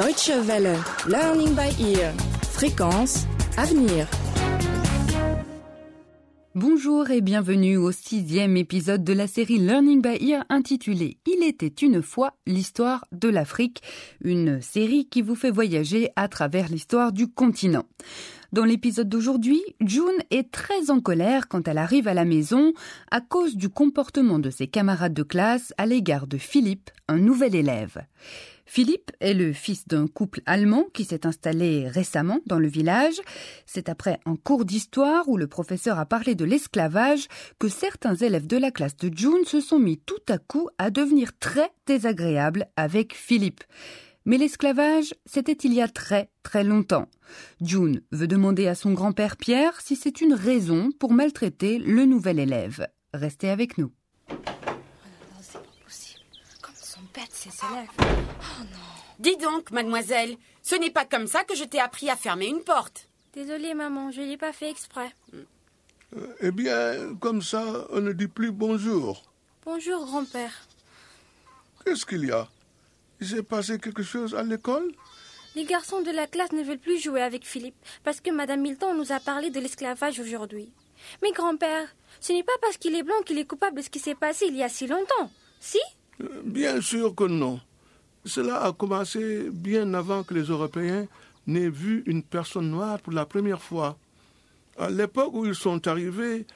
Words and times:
Deutsche 0.00 0.32
Welle, 0.46 0.78
Learning 1.08 1.54
by 1.54 1.92
Ear, 1.92 2.14
Fréquence, 2.42 3.26
Avenir. 3.58 4.08
Bonjour 6.54 7.10
et 7.10 7.20
bienvenue 7.20 7.76
au 7.76 7.92
sixième 7.92 8.56
épisode 8.56 9.04
de 9.04 9.12
la 9.12 9.26
série 9.26 9.58
Learning 9.58 10.00
by 10.00 10.30
Ear 10.30 10.46
intitulée 10.48 11.18
Il 11.26 11.44
était 11.44 11.66
une 11.66 12.00
fois 12.00 12.32
l'histoire 12.46 13.04
de 13.12 13.28
l'Afrique, 13.28 13.82
une 14.24 14.62
série 14.62 15.06
qui 15.06 15.20
vous 15.20 15.34
fait 15.34 15.50
voyager 15.50 16.08
à 16.16 16.28
travers 16.28 16.70
l'histoire 16.70 17.12
du 17.12 17.28
continent. 17.30 17.84
Dans 18.52 18.64
l'épisode 18.64 19.08
d'aujourd'hui, 19.08 19.60
June 19.84 20.06
est 20.30 20.50
très 20.50 20.90
en 20.90 21.00
colère 21.00 21.46
quand 21.46 21.68
elle 21.68 21.78
arrive 21.78 22.08
à 22.08 22.14
la 22.14 22.24
maison 22.24 22.72
à 23.10 23.20
cause 23.20 23.54
du 23.54 23.68
comportement 23.68 24.38
de 24.38 24.48
ses 24.48 24.66
camarades 24.66 25.12
de 25.12 25.22
classe 25.22 25.74
à 25.76 25.84
l'égard 25.84 26.26
de 26.26 26.38
Philippe, 26.38 26.90
un 27.06 27.18
nouvel 27.18 27.54
élève. 27.54 27.98
Philippe 28.72 29.10
est 29.18 29.34
le 29.34 29.52
fils 29.52 29.88
d'un 29.88 30.06
couple 30.06 30.42
allemand 30.46 30.84
qui 30.94 31.02
s'est 31.02 31.26
installé 31.26 31.88
récemment 31.88 32.38
dans 32.46 32.60
le 32.60 32.68
village. 32.68 33.20
C'est 33.66 33.88
après 33.88 34.20
un 34.26 34.36
cours 34.36 34.64
d'histoire 34.64 35.28
où 35.28 35.36
le 35.36 35.48
professeur 35.48 35.98
a 35.98 36.06
parlé 36.06 36.36
de 36.36 36.44
l'esclavage 36.44 37.26
que 37.58 37.68
certains 37.68 38.14
élèves 38.14 38.46
de 38.46 38.56
la 38.56 38.70
classe 38.70 38.96
de 38.96 39.10
June 39.12 39.44
se 39.44 39.60
sont 39.60 39.80
mis 39.80 39.98
tout 39.98 40.22
à 40.28 40.38
coup 40.38 40.68
à 40.78 40.90
devenir 40.90 41.36
très 41.36 41.72
désagréables 41.86 42.68
avec 42.76 43.12
Philippe. 43.12 43.64
Mais 44.24 44.38
l'esclavage, 44.38 45.14
c'était 45.26 45.50
il 45.50 45.74
y 45.74 45.82
a 45.82 45.88
très 45.88 46.30
très 46.44 46.62
longtemps. 46.62 47.08
June 47.60 48.02
veut 48.12 48.28
demander 48.28 48.68
à 48.68 48.76
son 48.76 48.92
grand-père 48.92 49.36
Pierre 49.36 49.80
si 49.80 49.96
c'est 49.96 50.20
une 50.20 50.34
raison 50.34 50.90
pour 50.96 51.12
maltraiter 51.12 51.80
le 51.80 52.04
nouvel 52.04 52.38
élève. 52.38 52.86
Restez 53.14 53.50
avec 53.50 53.78
nous. 53.78 53.90
Ces 57.32 57.50
élèves. 57.50 57.88
Oh 57.98 58.62
non. 58.62 58.78
Dis 59.18 59.36
donc, 59.36 59.70
mademoiselle, 59.70 60.36
ce 60.62 60.74
n'est 60.74 60.90
pas 60.90 61.04
comme 61.04 61.26
ça 61.26 61.44
que 61.44 61.54
je 61.54 61.64
t'ai 61.64 61.80
appris 61.80 62.08
à 62.08 62.16
fermer 62.16 62.46
une 62.46 62.62
porte. 62.62 63.08
Désolée 63.34 63.74
maman, 63.74 64.10
je 64.10 64.22
l'ai 64.22 64.36
pas 64.36 64.52
fait 64.52 64.70
exprès. 64.70 65.14
Euh, 66.16 66.26
eh 66.40 66.50
bien, 66.50 67.14
comme 67.20 67.42
ça, 67.42 67.86
on 67.90 68.00
ne 68.00 68.12
dit 68.12 68.28
plus 68.28 68.50
bonjour. 68.50 69.22
Bonjour 69.64 70.04
grand-père. 70.06 70.66
Qu'est-ce 71.84 72.06
qu'il 72.06 72.24
y 72.24 72.32
a? 72.32 72.48
Il 73.20 73.28
s'est 73.28 73.42
passé 73.42 73.78
quelque 73.78 74.02
chose 74.02 74.34
à 74.34 74.42
l'école? 74.42 74.90
Les 75.54 75.64
garçons 75.64 76.00
de 76.00 76.10
la 76.10 76.26
classe 76.26 76.52
ne 76.52 76.62
veulent 76.62 76.78
plus 76.78 77.00
jouer 77.02 77.22
avec 77.22 77.44
Philippe 77.44 77.76
parce 78.04 78.20
que 78.20 78.30
Madame 78.30 78.60
Milton 78.60 78.96
nous 78.96 79.12
a 79.12 79.20
parlé 79.20 79.50
de 79.50 79.60
l'esclavage 79.60 80.18
aujourd'hui. 80.18 80.72
Mais 81.22 81.32
grand-père, 81.32 81.88
ce 82.20 82.32
n'est 82.32 82.42
pas 82.42 82.52
parce 82.60 82.76
qu'il 82.76 82.94
est 82.94 83.02
blanc 83.02 83.20
qu'il 83.24 83.38
est 83.38 83.46
coupable 83.46 83.78
de 83.78 83.82
ce 83.82 83.90
qui 83.90 83.98
s'est 83.98 84.14
passé 84.14 84.46
il 84.46 84.56
y 84.56 84.62
a 84.62 84.68
si 84.68 84.86
longtemps. 84.86 85.30
Si? 85.60 85.78
Bien 86.44 86.80
sûr 86.80 87.14
que 87.14 87.24
non. 87.24 87.60
Cela 88.24 88.62
a 88.62 88.72
commencé 88.72 89.48
bien 89.50 89.94
avant 89.94 90.22
que 90.22 90.34
les 90.34 90.42
Européens 90.42 91.06
n'aient 91.46 91.70
vu 91.70 92.02
une 92.06 92.22
personne 92.22 92.70
noire 92.70 92.98
pour 93.00 93.12
la 93.12 93.24
première 93.26 93.62
fois. 93.62 93.96
À 94.78 94.90
l'époque 94.90 95.32
où 95.32 95.46
ils 95.46 95.54
sont 95.54 95.86
arrivés, 95.88 96.46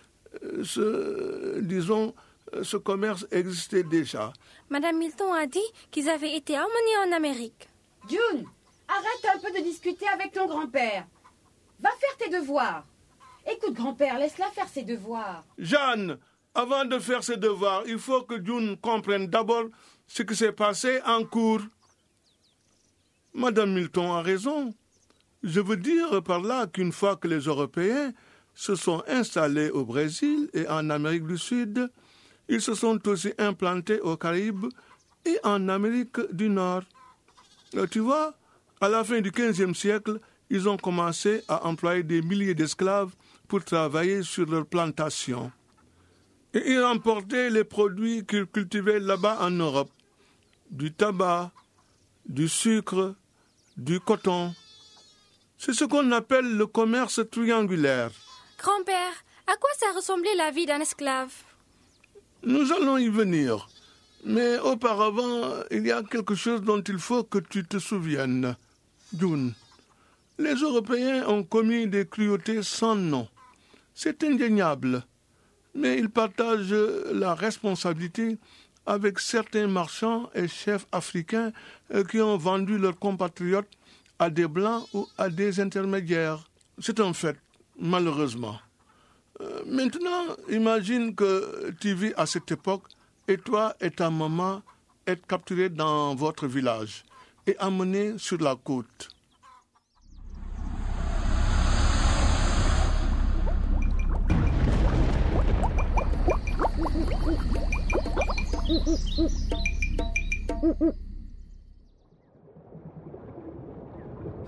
euh, 0.42 0.64
ce, 0.64 1.60
disons, 1.60 2.14
ce 2.62 2.76
commerce 2.76 3.26
existait 3.30 3.82
déjà. 3.82 4.32
Madame 4.70 4.98
Milton 4.98 5.32
a 5.32 5.46
dit 5.46 5.58
qu'ils 5.90 6.08
avaient 6.08 6.36
été 6.36 6.54
emmenés 6.54 7.08
en 7.08 7.16
Amérique. 7.16 7.68
June, 8.08 8.46
arrête 8.88 9.34
un 9.34 9.38
peu 9.38 9.58
de 9.58 9.64
discuter 9.64 10.06
avec 10.08 10.32
ton 10.32 10.46
grand-père. 10.46 11.06
Va 11.80 11.90
faire 11.98 12.16
tes 12.18 12.38
devoirs. 12.38 12.84
Écoute, 13.50 13.74
grand-père, 13.74 14.18
laisse-la 14.18 14.50
faire 14.50 14.68
ses 14.68 14.82
devoirs. 14.82 15.44
Jeanne, 15.58 16.18
avant 16.54 16.84
de 16.84 16.98
faire 16.98 17.24
ses 17.24 17.36
devoirs, 17.36 17.82
il 17.86 17.98
faut 17.98 18.22
que 18.22 18.42
June 18.44 18.76
comprenne 18.76 19.26
d'abord 19.26 19.64
ce 20.06 20.22
qui 20.22 20.36
s'est 20.36 20.52
passé 20.52 21.00
en 21.04 21.24
cours. 21.24 21.62
Madame 23.34 23.72
Milton 23.74 24.06
a 24.12 24.22
raison. 24.22 24.72
Je 25.42 25.60
veux 25.60 25.76
dire 25.76 26.22
par 26.22 26.40
là 26.40 26.66
qu'une 26.66 26.92
fois 26.92 27.16
que 27.16 27.28
les 27.28 27.40
Européens 27.40 28.12
se 28.54 28.76
sont 28.76 29.02
installés 29.08 29.70
au 29.70 29.84
Brésil 29.84 30.48
et 30.54 30.66
en 30.68 30.88
Amérique 30.90 31.26
du 31.26 31.36
Sud, 31.36 31.90
ils 32.48 32.60
se 32.60 32.74
sont 32.74 33.06
aussi 33.08 33.32
implantés 33.38 34.00
aux 34.00 34.16
Caraïbes 34.16 34.66
et 35.24 35.38
en 35.42 35.68
Amérique 35.68 36.20
du 36.32 36.48
Nord. 36.48 36.82
Euh, 37.76 37.86
Tu 37.90 37.98
vois, 37.98 38.34
à 38.80 38.88
la 38.88 39.02
fin 39.02 39.20
du 39.20 39.30
XVe 39.30 39.74
siècle, 39.74 40.20
ils 40.50 40.68
ont 40.68 40.76
commencé 40.76 41.42
à 41.48 41.66
employer 41.66 42.02
des 42.02 42.22
milliers 42.22 42.54
d'esclaves 42.54 43.12
pour 43.48 43.64
travailler 43.64 44.22
sur 44.22 44.46
leurs 44.46 44.66
plantations. 44.66 45.50
Et 46.54 46.72
ils 46.72 46.82
emportaient 46.82 47.50
les 47.50 47.64
produits 47.64 48.24
qu'ils 48.24 48.46
cultivaient 48.46 49.00
là-bas 49.00 49.38
en 49.40 49.50
Europe. 49.50 49.90
Du 50.70 50.92
tabac, 50.92 51.50
du 52.26 52.48
sucre, 52.48 53.14
du 53.76 54.00
coton. 54.00 54.54
C'est 55.58 55.72
ce 55.72 55.84
qu'on 55.84 56.12
appelle 56.12 56.56
le 56.56 56.66
commerce 56.66 57.20
triangulaire. 57.30 58.10
Grand-père, 58.58 59.12
à 59.46 59.56
quoi 59.56 59.70
ça 59.78 59.86
ressemblait 59.94 60.34
la 60.36 60.50
vie 60.50 60.66
d'un 60.66 60.80
esclave? 60.80 61.32
Nous 62.44 62.72
allons 62.72 62.98
y 62.98 63.08
venir. 63.08 63.68
Mais 64.24 64.58
auparavant, 64.58 65.50
il 65.70 65.86
y 65.86 65.92
a 65.92 66.02
quelque 66.02 66.34
chose 66.34 66.62
dont 66.62 66.80
il 66.82 66.98
faut 66.98 67.24
que 67.24 67.38
tu 67.38 67.64
te 67.64 67.78
souviennes. 67.78 68.56
June, 69.16 69.52
les 70.38 70.54
Européens 70.54 71.26
ont 71.28 71.42
commis 71.42 71.86
des 71.86 72.06
cruautés 72.06 72.62
sans 72.62 72.94
nom. 72.94 73.28
C'est 73.94 74.24
indéniable. 74.24 75.04
Mais 75.74 75.98
ils 75.98 76.10
partagent 76.10 76.72
la 77.12 77.34
responsabilité 77.34 78.38
avec 78.86 79.18
certains 79.18 79.66
marchands 79.66 80.30
et 80.34 80.46
chefs 80.46 80.86
africains 80.92 81.52
euh, 81.92 82.04
qui 82.04 82.20
ont 82.20 82.36
vendu 82.36 82.78
leurs 82.78 82.98
compatriotes 82.98 83.68
à 84.18 84.30
des 84.30 84.46
blancs 84.46 84.86
ou 84.92 85.06
à 85.18 85.28
des 85.28 85.60
intermédiaires. 85.60 86.44
C'est 86.78 87.00
un 87.00 87.12
fait, 87.12 87.36
malheureusement. 87.78 88.58
Euh, 89.40 89.62
Maintenant, 89.66 90.26
imagine 90.48 91.14
que 91.14 91.72
tu 91.80 91.94
vis 91.94 92.12
à 92.16 92.26
cette 92.26 92.50
époque 92.52 92.84
et 93.26 93.38
toi 93.38 93.74
et 93.80 93.90
ta 93.90 94.10
maman 94.10 94.62
êtes 95.06 95.26
capturés 95.26 95.70
dans 95.70 96.14
votre 96.14 96.46
village 96.46 97.04
et 97.46 97.56
amenés 97.58 98.14
sur 98.18 98.38
la 98.38 98.56
côte. 98.56 99.13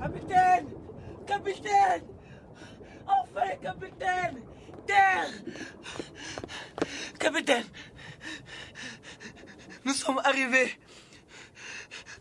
Capitaine 0.00 0.66
Capitaine 1.26 2.02
Enfin, 3.06 3.56
capitaine 3.62 4.42
Terre 4.86 5.28
Capitaine 7.18 7.64
Nous 9.84 9.92
sommes 9.92 10.20
arrivés. 10.24 10.70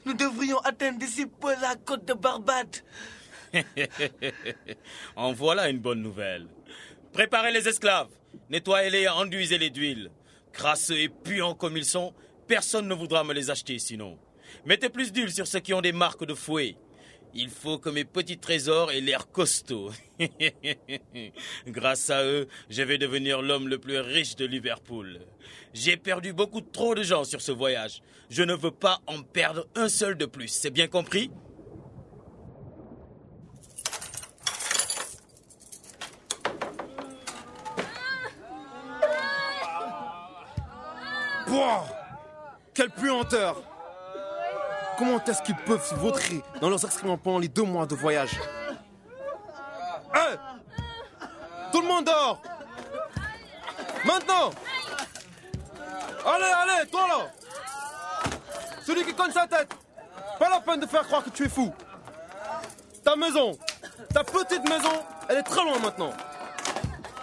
Nous 0.05 0.13
devrions 0.13 0.59
atteindre 0.59 0.99
d'ici 0.99 1.25
peu 1.25 1.53
la 1.61 1.77
côte 1.77 2.03
de 2.05 2.13
Barbade. 2.13 2.75
en 5.15 5.31
voilà 5.31 5.69
une 5.69 5.79
bonne 5.79 6.01
nouvelle. 6.01 6.47
Préparez 7.13 7.53
les 7.53 7.69
esclaves, 7.69 8.09
nettoyez-les 8.49 9.03
et 9.03 9.09
enduisez-les 9.09 9.69
d'huile. 9.69 10.11
Crasseux 10.55 10.99
et 10.99 11.09
puants 11.09 11.53
comme 11.53 11.75
ils 11.75 11.85
sont, 11.85 12.13
personne 12.47 12.87
ne 12.87 12.93
voudra 12.93 13.25
me 13.25 13.33
les 13.33 13.49
acheter 13.49 13.77
sinon. 13.77 14.17
Mettez 14.65 14.87
plus 14.87 15.11
d'huile 15.11 15.31
sur 15.31 15.47
ceux 15.47 15.59
qui 15.59 15.73
ont 15.73 15.81
des 15.81 15.91
marques 15.91 16.25
de 16.25 16.33
fouet. 16.33 16.77
Il 17.33 17.49
faut 17.49 17.77
que 17.77 17.89
mes 17.89 18.05
petits 18.05 18.37
trésors 18.37 18.89
aient 18.93 19.01
l'air 19.01 19.29
costauds. 19.29 19.91
Grâce 21.67 22.09
à 22.09 22.23
eux, 22.23 22.47
je 22.69 22.81
vais 22.81 22.97
devenir 22.97 23.41
l'homme 23.41 23.67
le 23.67 23.77
plus 23.77 23.99
riche 23.99 24.37
de 24.37 24.45
Liverpool. 24.45 25.19
J'ai 25.73 25.97
perdu 25.97 26.31
beaucoup 26.31 26.61
trop 26.61 26.95
de 26.95 27.03
gens 27.03 27.25
sur 27.25 27.41
ce 27.41 27.51
voyage. 27.51 28.01
Je 28.29 28.43
ne 28.43 28.53
veux 28.53 28.71
pas 28.71 29.01
en 29.07 29.21
perdre 29.23 29.67
un 29.75 29.89
seul 29.89 30.15
de 30.15 30.25
plus. 30.25 30.47
C'est 30.47 30.69
bien 30.69 30.87
compris? 30.87 31.29
Quelle 42.73 42.89
puanteur. 42.89 43.55
Comment 44.97 45.23
est-ce 45.23 45.41
qu'ils 45.41 45.55
peuvent 45.55 45.85
se 45.85 45.95
vautrer 45.95 46.41
dans 46.61 46.69
leurs 46.69 46.83
excréments 46.83 47.17
pendant 47.17 47.39
les 47.39 47.47
deux 47.47 47.63
mois 47.63 47.85
de 47.85 47.95
voyage? 47.95 48.39
Hein? 50.13 50.35
Tout 51.71 51.81
le 51.81 51.87
monde 51.87 52.05
dort. 52.05 52.41
Maintenant. 54.05 54.51
Allez, 56.25 56.43
allez, 56.43 56.89
toi 56.89 57.07
là. 57.07 58.31
Celui 58.85 59.05
qui 59.05 59.13
cogne 59.13 59.31
sa 59.31 59.47
tête. 59.47 59.73
Pas 60.39 60.49
la 60.49 60.59
peine 60.59 60.79
de 60.79 60.85
faire 60.85 61.03
croire 61.03 61.23
que 61.23 61.29
tu 61.29 61.45
es 61.45 61.49
fou. 61.49 61.73
Ta 63.03 63.15
maison 63.15 63.57
Ta 64.13 64.23
petite 64.23 64.67
maison, 64.67 65.03
elle 65.29 65.37
est 65.37 65.43
très 65.43 65.63
loin 65.63 65.79
maintenant. 65.79 66.11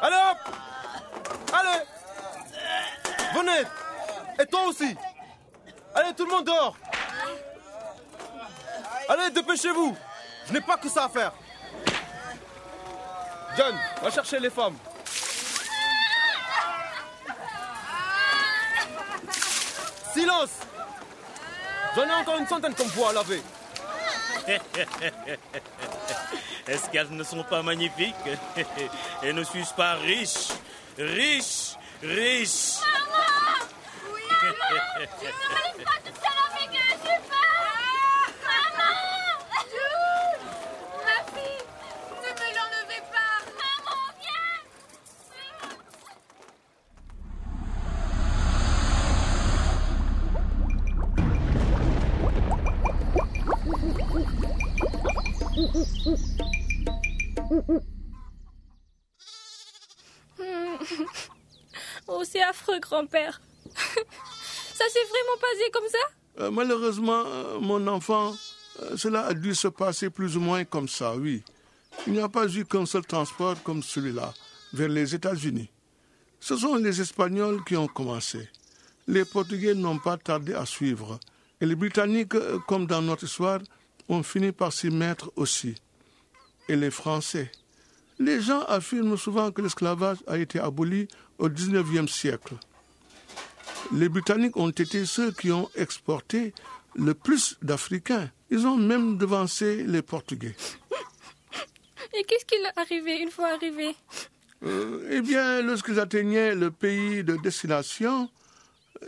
Allez 0.00 0.16
hop. 0.16 0.54
Allez. 1.52 1.84
Venez 3.34 3.66
Et 4.40 4.46
toi 4.46 4.62
aussi. 4.68 4.96
Allez, 5.94 6.14
tout 6.14 6.24
le 6.24 6.30
monde 6.30 6.46
dehors. 6.46 6.76
Allez, 9.08 9.30
dépêchez-vous. 9.30 9.96
Je 10.46 10.52
n'ai 10.52 10.60
pas 10.60 10.76
que 10.76 10.88
ça 10.88 11.04
à 11.04 11.08
faire. 11.08 11.32
John, 13.56 13.74
va 14.02 14.10
chercher 14.10 14.40
les 14.40 14.50
femmes. 14.50 14.76
Silence. 20.14 20.50
J'en 21.94 22.08
ai 22.08 22.14
encore 22.14 22.38
une 22.38 22.46
centaine 22.46 22.74
comme 22.74 22.88
vous 22.88 23.04
à 23.04 23.12
laver. 23.12 23.42
Est-ce 26.66 26.88
qu'elles 26.90 27.10
ne 27.10 27.22
sont 27.22 27.44
pas 27.44 27.62
magnifiques? 27.62 28.14
Et 29.22 29.32
ne 29.32 29.44
suis-je 29.44 29.74
pas 29.74 29.94
riche? 29.94 30.48
Riche 30.98 31.76
Riche 32.02 32.71
pas 34.72 35.98
toute 36.04 36.16
seule 36.16 36.32
Maman 38.46 38.94
Ma 41.04 41.18
fille 41.32 41.64
Ne 42.22 42.30
me 42.38 42.48
l'enlevez 42.56 43.02
pas 43.12 43.34
Maman, 43.60 44.00
viens 44.20 44.52
Oh, 62.08 62.22
c'est 62.24 62.42
affreux, 62.42 62.78
grand-père. 62.80 63.40
Ça 64.82 64.92
s'est 64.92 65.06
vraiment 65.08 65.40
passé 65.40 65.70
comme 65.72 65.88
ça? 65.88 66.42
Euh, 66.44 66.50
malheureusement, 66.50 67.24
euh, 67.26 67.60
mon 67.60 67.86
enfant, 67.86 68.34
euh, 68.80 68.96
cela 68.96 69.26
a 69.26 69.34
dû 69.34 69.54
se 69.54 69.68
passer 69.68 70.10
plus 70.10 70.36
ou 70.36 70.40
moins 70.40 70.64
comme 70.64 70.88
ça, 70.88 71.14
oui. 71.14 71.42
Il 72.06 72.14
n'y 72.14 72.20
a 72.20 72.28
pas 72.28 72.48
eu 72.48 72.64
qu'un 72.64 72.86
seul 72.86 73.04
transport 73.04 73.62
comme 73.62 73.82
celui-là 73.82 74.32
vers 74.72 74.88
les 74.88 75.14
États-Unis. 75.14 75.70
Ce 76.40 76.56
sont 76.56 76.76
les 76.76 77.00
Espagnols 77.00 77.62
qui 77.64 77.76
ont 77.76 77.86
commencé. 77.86 78.48
Les 79.06 79.24
Portugais 79.24 79.74
n'ont 79.74 79.98
pas 79.98 80.16
tardé 80.16 80.54
à 80.54 80.64
suivre. 80.64 81.20
Et 81.60 81.66
les 81.66 81.76
Britanniques, 81.76 82.34
comme 82.66 82.86
dans 82.86 83.02
notre 83.02 83.24
histoire, 83.24 83.60
ont 84.08 84.22
fini 84.22 84.50
par 84.50 84.72
s'y 84.72 84.90
mettre 84.90 85.30
aussi. 85.36 85.74
Et 86.68 86.74
les 86.74 86.90
Français. 86.90 87.52
Les 88.18 88.40
gens 88.40 88.62
affirment 88.62 89.18
souvent 89.18 89.50
que 89.52 89.60
l'esclavage 89.62 90.18
a 90.26 90.38
été 90.38 90.58
aboli 90.58 91.08
au 91.38 91.48
XIXe 91.48 92.10
siècle. 92.10 92.54
Les 93.92 94.08
Britanniques 94.08 94.56
ont 94.56 94.70
été 94.70 95.04
ceux 95.06 95.32
qui 95.32 95.50
ont 95.50 95.68
exporté 95.74 96.54
le 96.94 97.14
plus 97.14 97.56
d'Africains. 97.62 98.30
Ils 98.50 98.66
ont 98.66 98.76
même 98.76 99.18
devancé 99.18 99.82
les 99.84 100.02
Portugais. 100.02 100.54
Et 102.14 102.22
qu'est-ce 102.24 102.44
qui 102.44 102.54
est 102.54 102.78
arrivé 102.78 103.18
une 103.20 103.30
fois 103.30 103.48
arrivé 103.54 103.94
Euh, 104.64 105.08
eh 105.10 105.20
bien, 105.22 105.60
lorsqu'ils 105.62 105.98
atteignaient 105.98 106.54
le 106.54 106.70
pays 106.70 107.24
de 107.24 107.36
destination, 107.36 108.30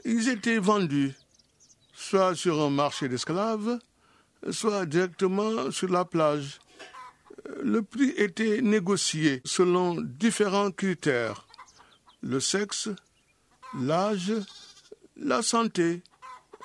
ils 0.04 0.28
étaient 0.28 0.58
vendus, 0.58 1.12
soit 1.94 2.34
sur 2.34 2.60
un 2.60 2.70
marché 2.70 3.08
d'esclaves, 3.08 3.78
soit 4.50 4.84
directement 4.86 5.70
sur 5.70 5.90
la 5.90 6.04
plage. 6.04 6.58
Euh, 7.48 7.60
Le 7.62 7.82
prix 7.82 8.12
était 8.16 8.60
négocié 8.62 9.42
selon 9.44 10.00
différents 10.00 10.70
critères. 10.72 11.46
Le 12.22 12.40
sexe, 12.40 12.88
l'âge, 13.78 14.32
la 15.16 15.42
santé, 15.42 16.02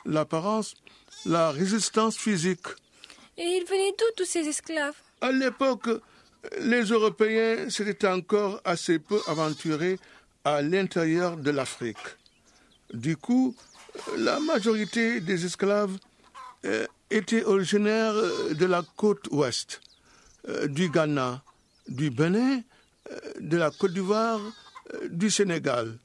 l'apparence, 0.05 0.75
la 1.25 1.51
résistance 1.51 2.17
physique. 2.17 2.67
Et 3.37 3.43
ils 3.43 3.65
venaient 3.65 3.93
d'où 3.97 4.05
tous 4.17 4.25
ces 4.25 4.47
esclaves? 4.47 4.95
À 5.21 5.31
l'époque, 5.31 5.89
les 6.61 6.83
Européens 6.83 7.69
s'étaient 7.69 8.07
encore 8.07 8.61
assez 8.63 8.99
peu 8.99 9.19
aventurés 9.27 9.99
à 10.43 10.61
l'intérieur 10.61 11.37
de 11.37 11.51
l'Afrique. 11.51 11.97
Du 12.93 13.17
coup, 13.17 13.55
la 14.17 14.39
majorité 14.39 15.19
des 15.19 15.45
esclaves 15.45 15.97
euh, 16.65 16.85
étaient 17.09 17.43
originaires 17.43 18.15
de 18.51 18.65
la 18.65 18.83
côte 18.95 19.27
ouest, 19.31 19.81
euh, 20.47 20.67
du 20.67 20.89
Ghana, 20.89 21.43
du 21.87 22.09
Bénin, 22.09 22.61
euh, 23.11 23.19
de 23.39 23.57
la 23.57 23.71
Côte 23.71 23.93
d'Ivoire, 23.93 24.39
du 25.09 25.29
Sénégal, 25.29 25.97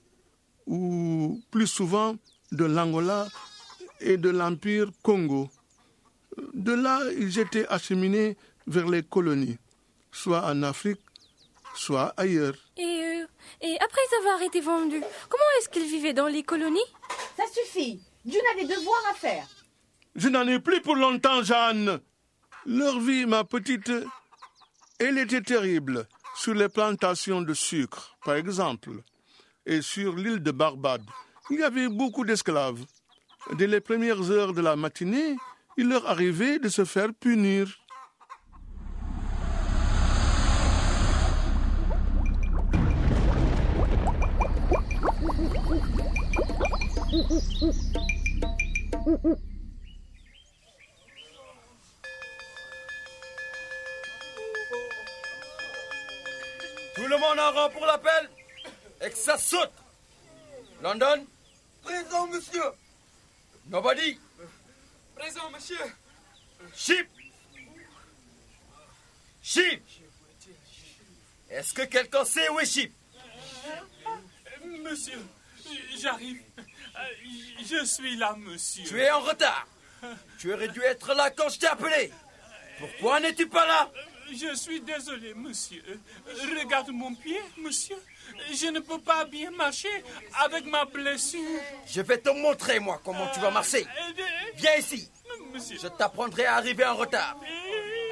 ou 0.66 1.40
plus 1.50 1.66
souvent 1.66 2.16
de 2.54 2.64
l'Angola 2.64 3.26
et 4.00 4.16
de 4.16 4.30
l'Empire 4.30 4.90
Congo. 5.02 5.50
De 6.52 6.72
là, 6.72 7.00
ils 7.18 7.38
étaient 7.38 7.66
acheminés 7.68 8.36
vers 8.66 8.88
les 8.88 9.02
colonies, 9.02 9.58
soit 10.10 10.44
en 10.44 10.62
Afrique, 10.62 11.00
soit 11.76 12.12
ailleurs. 12.16 12.54
et, 12.76 12.82
euh, 12.82 13.26
et 13.60 13.76
après 13.80 14.16
avoir 14.20 14.42
été 14.42 14.60
vendus, 14.60 15.02
comment 15.28 15.50
est-ce 15.58 15.68
qu'ils 15.68 15.86
vivaient 15.88 16.12
dans 16.12 16.26
les 16.28 16.42
colonies? 16.42 16.90
Ça 17.36 17.44
suffit. 17.52 18.00
June 18.26 18.40
a 18.52 18.60
des 18.60 18.66
devoirs 18.74 19.04
à 19.10 19.14
faire. 19.14 19.46
Je 20.16 20.28
n'en 20.28 20.46
ai 20.46 20.60
plus 20.60 20.80
pour 20.80 20.94
longtemps, 20.96 21.42
Jeanne. 21.42 22.00
Leur 22.66 22.98
vie, 23.00 23.26
ma 23.26 23.44
petite, 23.44 23.90
elle 24.98 25.18
était 25.18 25.42
terrible 25.42 26.06
sur 26.36 26.54
les 26.54 26.68
plantations 26.68 27.42
de 27.42 27.52
sucre, 27.54 28.16
par 28.24 28.36
exemple, 28.36 29.02
et 29.66 29.82
sur 29.82 30.14
l'île 30.16 30.42
de 30.42 30.50
Barbade. 30.52 31.04
Il 31.50 31.60
y 31.60 31.62
avait 31.62 31.88
beaucoup 31.88 32.24
d'esclaves. 32.24 32.80
Dès 33.58 33.66
les 33.66 33.80
premières 33.80 34.30
heures 34.30 34.54
de 34.54 34.62
la 34.62 34.76
matinée, 34.76 35.36
il 35.76 35.88
leur 35.88 36.08
arrivait 36.08 36.58
de 36.58 36.70
se 36.70 36.86
faire 36.86 37.12
punir. 37.12 37.78
Tout 56.94 57.06
le 57.06 57.18
monde 57.18 57.38
en 57.38 57.52
rang 57.52 57.68
pour 57.70 57.84
l'appel 57.84 58.30
et 59.04 59.10
que 59.10 59.16
ça 59.16 59.36
saute. 59.36 59.70
London 60.82 61.26
Présent, 61.84 62.26
monsieur. 62.28 62.62
Nobody 63.66 64.18
Présent, 65.16 65.50
monsieur. 65.50 65.78
Chip 66.74 67.08
Chip 69.42 69.82
Est-ce 71.50 71.74
que 71.74 71.82
quelqu'un 71.82 72.24
sait 72.24 72.48
où 72.48 72.58
est 72.60 72.66
Chip 72.66 72.92
Monsieur, 74.82 75.18
j'arrive. 75.98 76.42
Je 77.64 77.84
suis 77.84 78.16
là, 78.16 78.34
monsieur. 78.36 78.84
Tu 78.84 79.00
es 79.00 79.10
en 79.10 79.20
retard. 79.20 79.66
Tu 80.38 80.52
aurais 80.52 80.68
dû 80.68 80.80
être 80.82 81.14
là 81.14 81.30
quand 81.30 81.48
je 81.48 81.58
t'ai 81.58 81.66
appelé. 81.66 82.12
Pourquoi 82.78 83.20
n'es-tu 83.20 83.48
pas 83.48 83.66
là? 83.66 83.90
Je 84.32 84.54
suis 84.54 84.80
désolé, 84.80 85.34
monsieur. 85.34 85.82
Regarde 86.58 86.90
mon 86.90 87.14
pied, 87.14 87.40
monsieur. 87.58 87.96
Je 88.52 88.66
ne 88.66 88.80
peux 88.80 88.98
pas 88.98 89.24
bien 89.24 89.50
marcher 89.50 90.02
avec 90.40 90.64
ma 90.66 90.84
blessure. 90.84 91.40
Je 91.86 92.00
vais 92.00 92.18
te 92.18 92.30
montrer, 92.30 92.80
moi, 92.80 93.00
comment 93.04 93.26
tu 93.32 93.40
vas 93.40 93.50
marcher. 93.50 93.86
Viens 94.56 94.76
ici. 94.76 95.10
Monsieur. 95.52 95.78
Je 95.80 95.88
t'apprendrai 95.88 96.46
à 96.46 96.56
arriver 96.56 96.84
en 96.84 96.94
retard. 96.96 97.36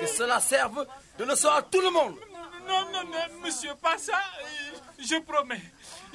Que 0.01 0.07
cela 0.07 0.41
serve 0.41 0.87
de 1.19 1.25
leçon 1.25 1.49
à 1.49 1.63
tout 1.63 1.81
le 1.81 1.91
monde. 1.91 2.17
Non, 2.69 2.85
non, 2.93 3.05
non, 3.05 3.41
monsieur, 3.45 3.75
pas 3.75 3.99
ça. 3.99 4.21
Je 4.99 5.19
promets. 5.21 5.61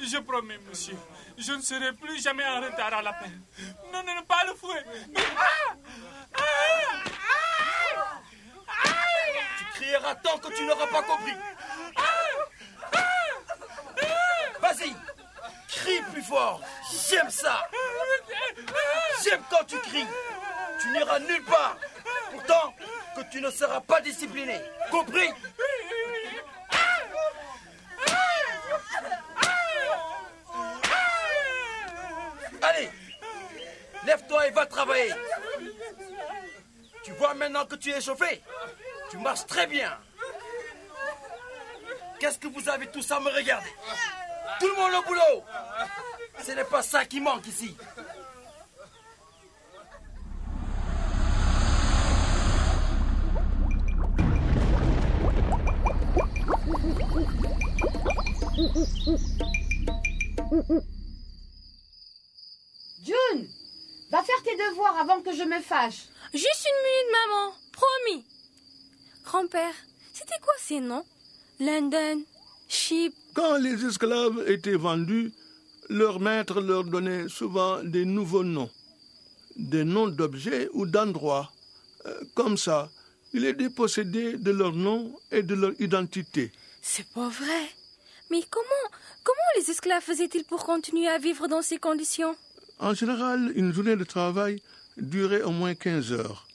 Je 0.00 0.16
promets, 0.18 0.58
monsieur. 0.68 0.96
Je 1.36 1.52
ne 1.52 1.60
serai 1.60 1.92
plus 1.92 2.20
jamais 2.22 2.44
en 2.46 2.60
retard 2.62 2.94
à 2.94 3.02
l'appel. 3.02 3.30
Non, 3.92 4.02
non, 4.02 4.14
non, 4.14 4.22
pas 4.26 4.44
le 4.46 4.54
fouet. 4.54 4.82
Ah 5.36 5.74
Ah 6.34 7.07
crieras 9.78 10.14
tant 10.16 10.38
que 10.38 10.52
tu 10.52 10.64
n'auras 10.64 10.86
pas 10.86 11.02
compris. 11.02 11.34
Vas-y, 14.60 14.94
crie 15.68 16.02
plus 16.12 16.22
fort. 16.22 16.60
J'aime 17.08 17.30
ça. 17.30 17.68
J'aime 19.22 19.42
quand 19.50 19.64
tu 19.64 19.78
cries. 19.78 20.06
Tu 20.80 20.88
n'iras 20.90 21.18
nulle 21.20 21.44
part. 21.44 21.76
Pourtant, 22.32 22.74
que 23.16 23.22
tu 23.30 23.40
ne 23.40 23.50
seras 23.50 23.80
pas 23.80 24.00
discipliné. 24.00 24.60
Compris? 24.90 25.30
Allez, 32.60 32.90
lève-toi 34.04 34.48
et 34.48 34.50
va 34.50 34.66
travailler. 34.66 35.14
Tu 37.04 37.12
vois 37.12 37.34
maintenant 37.34 37.64
que 37.64 37.76
tu 37.76 37.90
es 37.90 38.00
chauffé 38.00 38.42
tu 39.10 39.18
marches 39.18 39.46
très 39.46 39.66
bien. 39.66 39.96
Qu'est-ce 42.20 42.38
que 42.38 42.48
vous 42.48 42.68
avez 42.68 42.86
tous 42.88 43.10
à 43.10 43.20
me 43.20 43.30
regarder? 43.30 43.70
Tout 44.60 44.66
le 44.66 44.74
monde 44.74 44.92
au 44.98 45.02
boulot 45.06 45.44
Ce 46.42 46.52
n'est 46.52 46.64
pas 46.64 46.82
ça 46.82 47.04
qui 47.04 47.20
manque 47.20 47.46
ici. 47.46 47.74
June, 63.04 63.48
va 64.10 64.22
faire 64.22 64.42
tes 64.44 64.56
devoirs 64.56 64.96
avant 65.00 65.20
que 65.22 65.32
je 65.32 65.44
me 65.44 65.60
fâche. 65.60 66.08
Juste 66.34 66.66
une 66.66 66.82
minute, 66.82 67.12
maman. 67.12 67.54
Promis. 67.72 68.37
Grand-père, 69.28 69.74
c'était 70.14 70.40
quoi 70.42 70.54
ces 70.58 70.80
noms? 70.80 71.04
London, 71.60 72.22
Sheep. 72.66 73.12
Quand 73.34 73.58
les 73.58 73.84
esclaves 73.84 74.42
étaient 74.48 74.78
vendus, 74.78 75.34
leur 75.90 76.18
maître 76.18 76.62
leur 76.62 76.84
donnait 76.84 77.28
souvent 77.28 77.84
des 77.84 78.06
nouveaux 78.06 78.42
noms, 78.42 78.70
des 79.54 79.84
noms 79.84 80.08
d'objets 80.08 80.70
ou 80.72 80.86
d'endroits. 80.86 81.52
Euh, 82.06 82.18
comme 82.34 82.56
ça, 82.56 82.88
il 83.34 83.44
est 83.44 83.52
dépossédé 83.52 84.38
de 84.38 84.50
leur 84.50 84.72
nom 84.72 85.14
et 85.30 85.42
de 85.42 85.54
leur 85.54 85.78
identité. 85.78 86.50
C'est 86.80 87.12
pas 87.12 87.28
vrai. 87.28 87.68
Mais 88.30 88.40
comment, 88.48 88.88
comment 89.24 89.50
les 89.58 89.70
esclaves 89.70 90.02
faisaient-ils 90.02 90.44
pour 90.44 90.64
continuer 90.64 91.06
à 91.06 91.18
vivre 91.18 91.48
dans 91.48 91.60
ces 91.60 91.76
conditions? 91.76 92.34
En 92.78 92.94
général, 92.94 93.52
une 93.54 93.74
journée 93.74 93.96
de 93.96 94.04
travail 94.04 94.62
durait 94.96 95.42
au 95.42 95.50
moins 95.50 95.74
15 95.74 96.12
heures. 96.12 96.47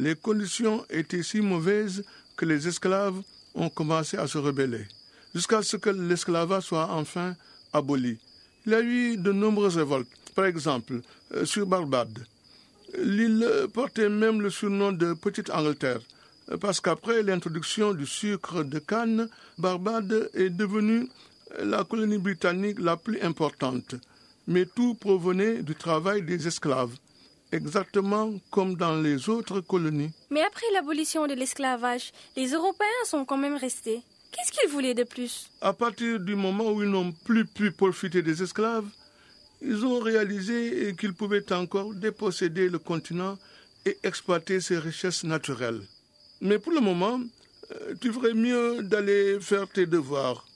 Les 0.00 0.16
conditions 0.16 0.82
étaient 0.88 1.22
si 1.22 1.42
mauvaises 1.42 2.04
que 2.34 2.46
les 2.46 2.66
esclaves 2.66 3.20
ont 3.54 3.68
commencé 3.68 4.16
à 4.16 4.26
se 4.26 4.38
rebeller, 4.38 4.86
jusqu'à 5.34 5.62
ce 5.62 5.76
que 5.76 5.90
l'esclavage 5.90 6.62
soit 6.62 6.90
enfin 6.90 7.36
aboli. 7.74 8.18
Il 8.64 8.72
y 8.72 8.74
a 8.74 8.80
eu 8.80 9.18
de 9.18 9.30
nombreuses 9.30 9.76
révoltes, 9.76 10.08
par 10.34 10.46
exemple 10.46 11.02
euh, 11.34 11.44
sur 11.44 11.66
Barbade. 11.66 12.24
L'île 12.96 13.46
portait 13.74 14.08
même 14.08 14.40
le 14.40 14.48
surnom 14.48 14.90
de 14.92 15.12
Petite 15.12 15.50
Angleterre, 15.50 16.00
parce 16.62 16.80
qu'après 16.80 17.22
l'introduction 17.22 17.92
du 17.92 18.06
sucre 18.06 18.62
de 18.64 18.78
canne, 18.78 19.28
Barbade 19.58 20.30
est 20.32 20.48
devenue 20.48 21.10
la 21.62 21.84
colonie 21.84 22.16
britannique 22.16 22.80
la 22.80 22.96
plus 22.96 23.20
importante. 23.20 23.96
Mais 24.46 24.64
tout 24.64 24.94
provenait 24.94 25.62
du 25.62 25.74
travail 25.74 26.22
des 26.22 26.46
esclaves, 26.48 26.96
exactement 27.52 28.32
comme 28.50 28.74
dans 28.76 29.00
les 29.00 29.28
autres 29.28 29.60
colonies. 29.60 30.10
Mais 30.30 30.42
après 30.42 30.66
l'abolition 30.74 31.26
de 31.26 31.34
l'esclavage, 31.34 32.12
les 32.36 32.48
Européens 32.52 33.04
sont 33.04 33.24
quand 33.24 33.36
même 33.38 33.56
restés. 33.56 34.02
Qu'est-ce 34.32 34.52
qu'ils 34.52 34.70
voulaient 34.70 34.94
de 34.94 35.04
plus? 35.04 35.50
À 35.60 35.72
partir 35.72 36.20
du 36.20 36.36
moment 36.36 36.70
où 36.70 36.82
ils 36.82 36.88
n'ont 36.88 37.12
plus 37.12 37.44
pu 37.44 37.72
profiter 37.72 38.22
des 38.22 38.42
esclaves, 38.42 38.86
ils 39.60 39.84
ont 39.84 39.98
réalisé 39.98 40.94
qu'ils 40.98 41.14
pouvaient 41.14 41.52
encore 41.52 41.94
déposséder 41.94 42.68
le 42.68 42.78
continent 42.78 43.36
et 43.84 43.98
exploiter 44.02 44.60
ses 44.60 44.78
richesses 44.78 45.24
naturelles. 45.24 45.82
Mais 46.40 46.58
pour 46.58 46.72
le 46.72 46.80
moment, 46.80 47.20
euh, 47.72 47.94
tu 48.00 48.12
ferais 48.12 48.34
mieux 48.34 48.82
d'aller 48.82 49.38
faire 49.40 49.68
tes 49.68 49.86
devoirs. 49.86 50.46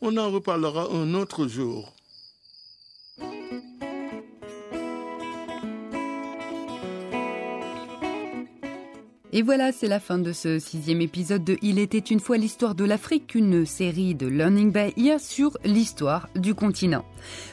On 0.00 0.16
en 0.16 0.30
reparlera 0.30 0.88
un 0.90 1.14
autre 1.14 1.46
jour. 1.46 1.93
Et 9.36 9.42
voilà, 9.42 9.72
c'est 9.72 9.88
la 9.88 9.98
fin 9.98 10.18
de 10.18 10.30
ce 10.30 10.60
sixième 10.60 11.00
épisode 11.00 11.42
de 11.42 11.56
Il 11.60 11.80
était 11.80 11.98
une 11.98 12.20
fois 12.20 12.36
l'histoire 12.36 12.76
de 12.76 12.84
l'Afrique, 12.84 13.34
une 13.34 13.66
série 13.66 14.14
de 14.14 14.28
Learning 14.28 14.70
by 14.70 14.94
Ear 14.96 15.18
sur 15.18 15.58
l'histoire 15.64 16.28
du 16.36 16.54
continent. 16.54 17.04